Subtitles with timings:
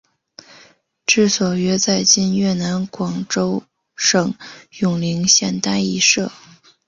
[1.05, 3.39] 治所约在今越南广治
[3.95, 4.33] 省
[4.79, 6.31] 永灵县丹裔社。